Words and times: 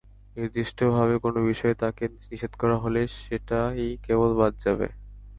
নির্দিষ্টভাবে 0.37 1.15
কোনো 1.25 1.39
বিষয়ে 1.49 1.75
তাকে 1.81 2.03
নিষেধ 2.23 2.53
করা 2.61 2.77
হলে 2.83 3.01
সেটাই 3.19 3.85
কেবল 4.05 4.29
বাদ 4.39 4.53
যাবে। 4.63 4.87